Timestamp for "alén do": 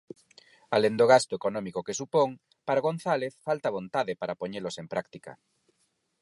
0.75-1.09